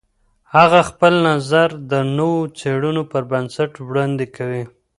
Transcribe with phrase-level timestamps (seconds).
[0.55, 4.63] هغه خپل نظر د نوو څېړنو پر بنسټ وړاندې کوي.